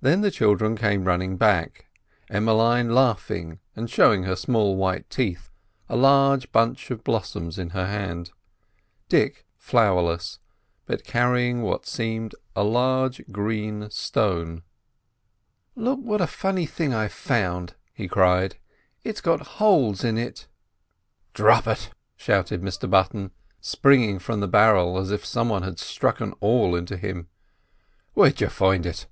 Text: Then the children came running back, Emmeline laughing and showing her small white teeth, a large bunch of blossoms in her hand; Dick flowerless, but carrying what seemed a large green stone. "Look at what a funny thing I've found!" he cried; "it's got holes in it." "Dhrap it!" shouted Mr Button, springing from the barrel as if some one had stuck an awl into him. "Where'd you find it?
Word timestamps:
Then 0.00 0.22
the 0.22 0.30
children 0.30 0.78
came 0.78 1.04
running 1.04 1.36
back, 1.36 1.84
Emmeline 2.30 2.94
laughing 2.94 3.58
and 3.76 3.90
showing 3.90 4.22
her 4.22 4.34
small 4.34 4.76
white 4.76 5.10
teeth, 5.10 5.50
a 5.90 5.94
large 5.94 6.50
bunch 6.52 6.90
of 6.90 7.04
blossoms 7.04 7.58
in 7.58 7.68
her 7.76 7.86
hand; 7.86 8.30
Dick 9.10 9.44
flowerless, 9.58 10.38
but 10.86 11.04
carrying 11.04 11.60
what 11.60 11.84
seemed 11.86 12.34
a 12.56 12.64
large 12.64 13.20
green 13.30 13.90
stone. 13.90 14.62
"Look 15.76 15.98
at 15.98 16.04
what 16.06 16.20
a 16.22 16.26
funny 16.26 16.64
thing 16.64 16.94
I've 16.94 17.12
found!" 17.12 17.74
he 17.92 18.08
cried; 18.08 18.56
"it's 19.04 19.20
got 19.20 19.46
holes 19.60 20.02
in 20.02 20.16
it." 20.16 20.46
"Dhrap 21.34 21.66
it!" 21.66 21.90
shouted 22.16 22.62
Mr 22.62 22.88
Button, 22.88 23.32
springing 23.60 24.18
from 24.18 24.40
the 24.40 24.48
barrel 24.48 24.96
as 24.96 25.10
if 25.10 25.26
some 25.26 25.50
one 25.50 25.62
had 25.62 25.78
stuck 25.78 26.22
an 26.22 26.32
awl 26.40 26.74
into 26.74 26.96
him. 26.96 27.28
"Where'd 28.14 28.40
you 28.40 28.48
find 28.48 28.86
it? 28.86 29.04